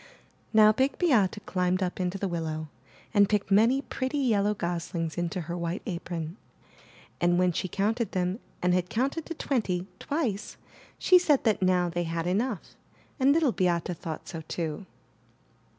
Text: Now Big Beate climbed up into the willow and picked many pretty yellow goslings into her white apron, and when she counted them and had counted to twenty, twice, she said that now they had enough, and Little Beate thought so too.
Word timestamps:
Now 0.51 0.71
Big 0.71 0.97
Beate 0.97 1.37
climbed 1.45 1.83
up 1.83 1.99
into 1.99 2.17
the 2.17 2.27
willow 2.27 2.69
and 3.13 3.29
picked 3.29 3.51
many 3.51 3.83
pretty 3.83 4.17
yellow 4.17 4.55
goslings 4.55 5.15
into 5.15 5.41
her 5.41 5.55
white 5.55 5.83
apron, 5.85 6.37
and 7.21 7.37
when 7.37 7.51
she 7.51 7.67
counted 7.67 8.11
them 8.11 8.39
and 8.63 8.73
had 8.73 8.89
counted 8.89 9.27
to 9.27 9.35
twenty, 9.35 9.85
twice, 9.99 10.57
she 10.97 11.19
said 11.19 11.43
that 11.43 11.61
now 11.61 11.87
they 11.87 12.05
had 12.05 12.25
enough, 12.25 12.75
and 13.19 13.31
Little 13.31 13.51
Beate 13.51 13.95
thought 13.95 14.27
so 14.27 14.41
too. 14.47 14.87